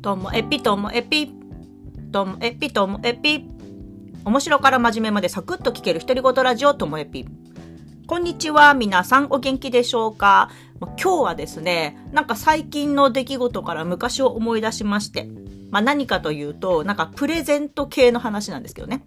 [0.00, 1.30] ともエピともエピ
[2.10, 3.46] ともエピともエピ。
[4.24, 7.26] 面白から真面目までサクッと聞ける独り言ラジオともエピ。
[8.06, 10.50] こんにちは皆さんお元気でしょうか？
[10.80, 15.28] 今日はですねなんか最近の出来事から昔を思い出しまして
[15.70, 19.04] まあ何かというとなんかプレゼント系の話なんですけどね。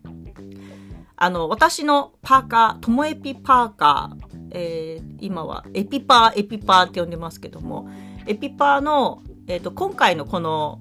[1.16, 7.89] あの私のパーカーともエピパーカーえー、今はエピパーエピパーって呼んでますけども
[8.28, 10.80] エピパーのえっ、ー、と、今回のこの、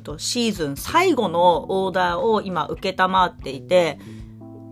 [0.00, 3.98] と、シーズン最後のオーダーを今受けたまっていて、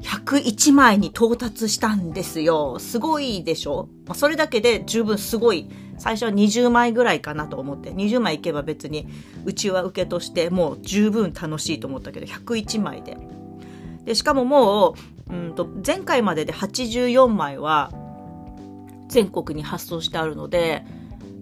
[0.03, 2.79] 101枚に到達したんですよ。
[2.79, 5.69] すごいでしょ、まあ、それだけで十分すごい。
[5.99, 9.09] 最初は20枚ぐらいかなと思って、20枚いけば別に
[9.45, 13.17] うちは受けとしてもう十分楽しいと思ったけど、101枚で。
[14.05, 14.95] で、しかもも
[15.31, 17.91] う、うんと、前回までで84枚は
[19.09, 20.85] 全国に発送してあるので、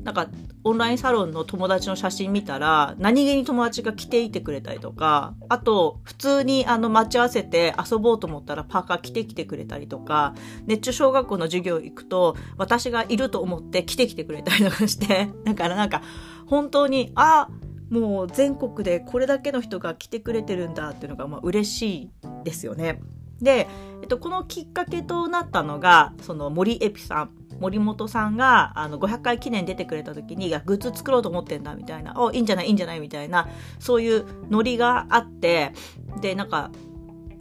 [0.05, 0.29] なんか
[0.65, 10.35] オンラインサロンの友達の写真見たら、何気に友達が着ていてくれたりとか、あと、普通にあの待ち合わせて遊ぼうと思ったらパーカー着てきてくれたりとか、
[10.67, 16.03] 熱中小学校の授業行くと、私がいると思って着てきてくれたりとかして、 だからなんか、
[16.47, 17.49] 本当に、あ、
[17.89, 22.11] もう全国でこれだけの人が来てくれてるんだっていうのが、まあ嬉しい
[22.45, 23.01] ですよね。
[23.41, 23.69] で、
[24.03, 27.31] えっと、このきっかけとなったのが、その森エピさん。
[27.65, 33.49] 森本さんがあの500回記念出てくれた時に、いや、グッズ作ろうと思ってんだ、みたいな、お、いいんじゃない、いいんじゃない、みたいな、
[33.79, 35.73] そういうノリがあって、
[36.21, 36.71] で、なんか、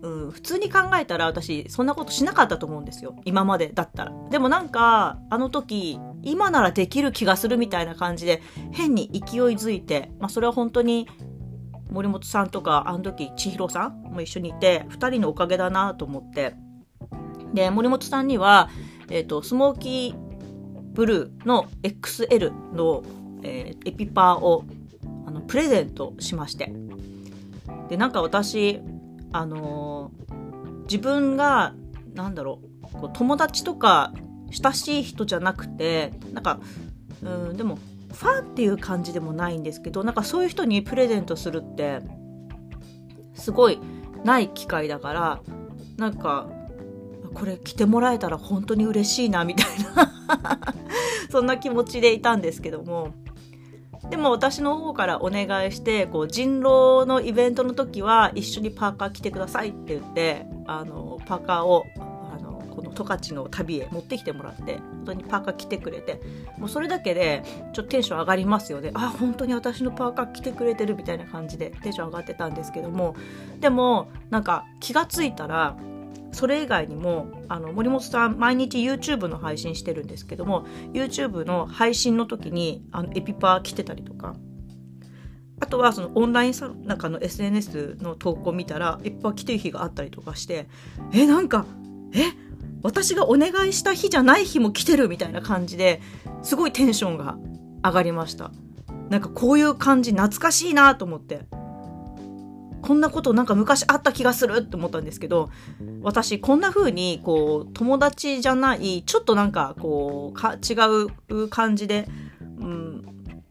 [0.02, 3.18] うん、普通に考えたら私、そんなことしなかったと思うんですよ。
[3.26, 4.14] 今までだったら。
[4.30, 9.22] でもなんか、あの時、今ならできる気がするみたいな感じで、変に勢い
[9.56, 11.10] づいて、まあそれは本当に、
[11.90, 16.56] 森本さんとか、あの時、千尋さんも一緒にいて、二人のおかげだなと思って。
[17.54, 18.70] で、森本さんには、
[19.10, 20.34] えっ、ー、と、スモーキー
[20.94, 23.04] ブルーの XL の、
[23.44, 24.64] えー、エピパーを
[25.26, 26.74] あのプレゼントしまして。
[27.90, 28.80] で、なんか私、
[29.32, 31.74] あのー、自分が、
[32.14, 34.14] なんだろう、こう友達とか
[34.52, 36.60] 親しい人じゃなくて、なんか、
[37.24, 37.78] うん、でも、
[38.14, 42.02] ファンっていう感じでもないんですけど、なんかそういう人にプレゼントするって、
[43.34, 43.80] すごい
[44.24, 45.42] ない機会だから、
[45.98, 46.48] なんか、
[47.34, 50.12] これ着てもらえたら本当に嬉しいなみたいな。
[51.30, 53.14] そんな気持ちでいたんですけども。
[54.10, 66.22] でも私の方からお願いしてこう人狼のイベントの時は一緒にパーカー着てくださいって言ってあのパーカーをあのこの十勝の旅へ持ってきてもらって本当にパーカー着てくれて
[66.58, 68.92] もうそれだけでちょっとテンション上がりますよね。
[68.94, 73.16] あ本当に私のパーカー着てくれてるみたいな感じでテンション上がってたんですけども。
[73.62, 75.78] でもなんか気がついたら
[76.34, 84.36] それ以外にもあの森本さん毎日 YouTube の配信してるんですけども YouTube の配信の時にあのエピパー来てたりとか
[85.60, 90.68] あとはそのオンラインサロンなんかの SNS の投稿見たらエピパー来てる日があったりとかして
[91.14, 91.66] えなんか
[92.14, 92.26] え
[92.82, 96.02] 私がお願いした日じゃない日も来てるみたいな感じで
[96.42, 97.38] すごいテンションが
[97.84, 98.52] 上がりました。
[99.10, 101.46] なんかこういう感じ懐かしいなと思って。
[102.84, 105.50] こんなことなんか昔あった気がするって思ったんですけど、
[106.02, 110.76] 私こんな風にこう友達じゃない、ちょっとなんかこうか違
[111.30, 112.08] う感じで、
[112.60, 113.06] うん、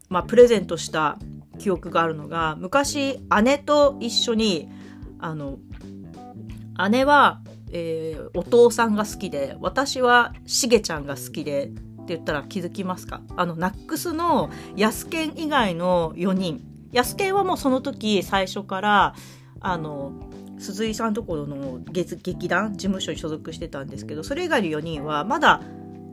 [0.07, 1.17] まあプレゼントした
[1.59, 4.69] 記憶があるのが、昔姉と一緒に、
[5.19, 5.57] あの、
[6.91, 13.21] 姉は、えー、お父さんが好きで、私はしげちゃんが好きで、って言ったら気づきますか？
[13.37, 16.61] あの、ナックスのヤスケン以外の4人、
[16.93, 19.15] 安健はもうその時最初から
[19.59, 20.13] あの
[20.59, 25.61] 鈴井さんところの劇団事務所に所属してたんですけどそれ以外の4人はまだ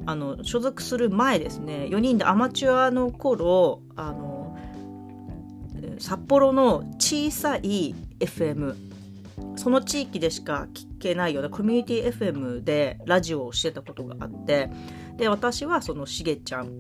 [0.07, 1.87] あの所属する前ですね。
[1.91, 4.57] 4人でアマチュアの頃あの
[5.99, 8.75] 札幌の小さい FM
[9.57, 14.71] その地域でしか聞けないようなコミュニティ FM でラジオをしてたことがあって
[15.17, 16.71] で私はそのしげちゃん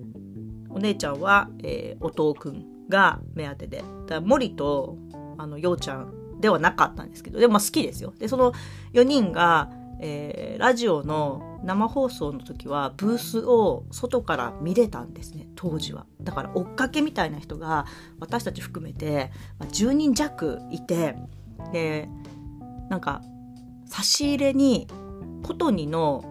[0.70, 3.82] お姉ちゃんは、えー、おとうくんが目当てで。
[4.06, 4.98] だ森と、
[5.38, 8.12] あの、ようちゃんではなかったんですけど、でも好きですよ。
[8.18, 8.52] で、その
[8.92, 9.70] 4人が、
[10.00, 16.06] えー、ラジオの生放送の時はブースを外から見れたんですね、当時は。
[16.20, 17.86] だから追っかけみたいな人が
[18.18, 21.16] 私たち含めて、まあ、10人弱いて、
[21.72, 22.08] で、
[22.88, 23.22] なんか
[23.86, 24.88] 差し入れに
[25.42, 26.24] コトニの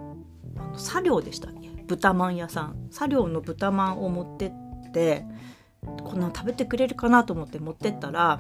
[0.58, 1.60] あの作業でしたね。
[1.88, 2.88] 豚まん屋さん。
[2.92, 5.26] 作業の豚まんを持ってって、
[5.82, 8.40] こんなの食べてくれるかなと思って持ってったら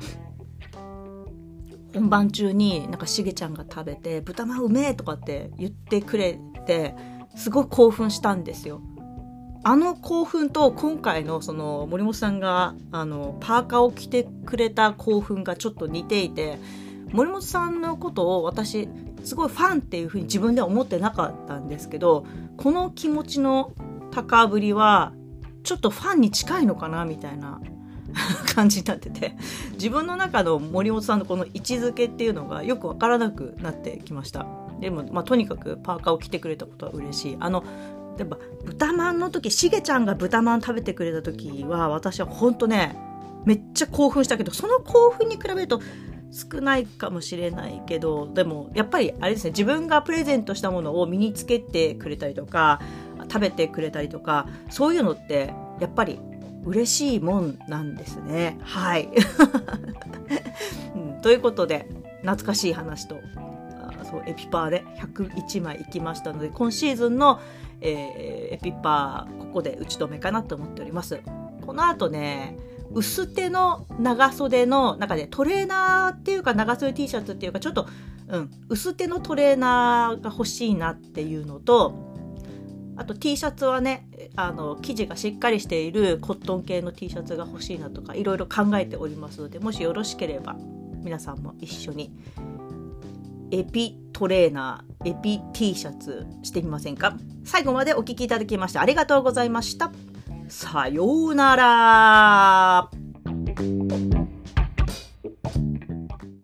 [1.93, 6.95] 本番中になんかしげちゃんが食べて「豚まんうめえ!」とかって言ってくれて
[7.35, 8.81] すごい興奮したんですよ。
[9.63, 16.59] あの興奮と今回のその森本さんがあのパーカーを着てくれた興奮がちょっと似ていて
[17.11, 18.87] 森本さんのことを私
[19.25, 22.25] すごいファンっていうふうに自分では思ってなかったんですけど
[22.55, 23.73] この気持ちの
[24.11, 25.11] 高ぶりは
[25.63, 27.61] ちょっとファンに近いのかなみたいな
[28.53, 29.35] 感じになってて。
[29.73, 34.45] 自分の中の森本さんのこの位置づけっていうのがよくわからなくなってきました。
[34.81, 37.37] でも、まあ、とにかくパーカーを着てくれたことは嬉しい。
[37.39, 37.63] あの
[38.17, 42.97] やっぱ豚まんの時しげちゃんが豚まん食べてくれた時は私はほんとね
[43.45, 45.79] めっちゃ興奮したけどその興奮に比べると
[46.31, 52.81] 少ないかもしれないけどでもやっぱりあれですね自分がプレゼントしたものを身につけてくれたりとか
[53.31, 56.19] 食べてくれたりとかそういうのってやっぱり
[56.65, 58.57] 嬉しいもんなんですね。
[58.61, 59.09] はい、
[60.95, 61.87] うん、ということで
[62.21, 63.15] 懐かしい話と
[64.09, 67.39] そうエピパーで101枚いきましたので今シーズンの、
[67.79, 71.21] えー、エピパーここで打ち止めかなと思っております。
[71.65, 72.57] この後ね
[72.91, 77.87] 薄手の長袖の中でトレーナーっていうか長袖 T シャツっていうかちょっと、
[78.29, 82.08] うん、薄手のトレーナーが欲しいなっていうのと
[82.99, 90.57] あと T シャツはねあの生地がしっかりしているコットン系の T シャツが欲しいなとかいろいろ考えておりますのでもしよろしければ
[91.01, 92.11] 皆さんも一緒に
[93.51, 97.15] エピトレーナーエピ T シャツしてみませんか？
[97.45, 99.91] 最後までお聴きいただきましてありがとうございました。
[100.49, 102.98] さようなら